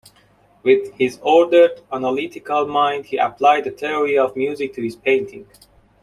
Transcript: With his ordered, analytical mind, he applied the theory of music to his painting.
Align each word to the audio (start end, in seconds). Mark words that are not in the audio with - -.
With 0.63 0.95
his 0.95 1.19
ordered, 1.21 1.83
analytical 1.91 2.65
mind, 2.65 3.05
he 3.05 3.17
applied 3.17 3.65
the 3.65 3.69
theory 3.69 4.17
of 4.17 4.35
music 4.35 4.73
to 4.73 4.81
his 4.81 4.95
painting. 4.95 5.45